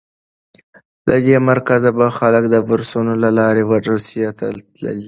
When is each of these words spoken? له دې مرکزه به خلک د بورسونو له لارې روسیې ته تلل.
له 1.07 1.15
دې 1.25 1.37
مرکزه 1.49 1.89
به 1.97 2.05
خلک 2.17 2.43
د 2.49 2.55
بورسونو 2.67 3.13
له 3.23 3.29
لارې 3.37 3.61
روسیې 3.91 4.29
ته 4.37 4.45
تلل. 4.71 4.99